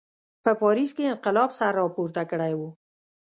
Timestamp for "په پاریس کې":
0.43-1.11